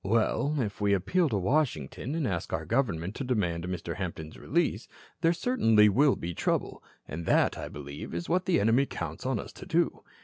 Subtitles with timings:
[0.03, 3.97] "Well, if we appeal to Washington and ask our government to demand Mr.
[3.97, 4.87] Hampton's release,
[5.21, 6.83] there certainly will be trouble.
[7.07, 10.01] And that, I believe, is what the enemy counts on us to do.